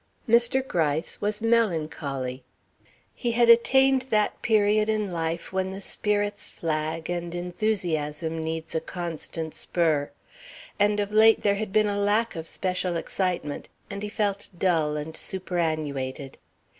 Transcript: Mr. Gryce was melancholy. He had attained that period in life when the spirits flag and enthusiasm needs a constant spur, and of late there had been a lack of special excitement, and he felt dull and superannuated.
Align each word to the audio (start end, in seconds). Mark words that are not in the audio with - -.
Mr. 0.27 0.67
Gryce 0.67 1.21
was 1.21 1.43
melancholy. 1.43 2.43
He 3.13 3.33
had 3.33 3.49
attained 3.51 4.01
that 4.09 4.41
period 4.41 4.89
in 4.89 5.11
life 5.13 5.53
when 5.53 5.69
the 5.69 5.79
spirits 5.79 6.49
flag 6.49 7.07
and 7.07 7.35
enthusiasm 7.35 8.39
needs 8.41 8.73
a 8.73 8.81
constant 8.81 9.53
spur, 9.53 10.09
and 10.79 10.99
of 10.99 11.11
late 11.11 11.43
there 11.43 11.53
had 11.53 11.71
been 11.71 11.85
a 11.85 11.99
lack 11.99 12.35
of 12.35 12.47
special 12.47 12.95
excitement, 12.95 13.69
and 13.91 14.01
he 14.01 14.09
felt 14.09 14.49
dull 14.57 14.97
and 14.97 15.15
superannuated. 15.15 16.39